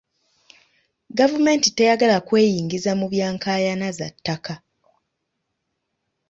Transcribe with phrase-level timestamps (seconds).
[1.17, 4.55] Gavumenti teyagala kweyingiza mu bya nkaayana za ttaka.